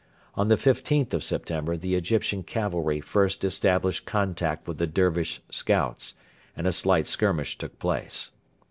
[0.33, 6.15] On the 15th of September the Egyptian cavalry first established contact with the Dervish scouts,
[6.57, 8.31] and a slight skirmish took place.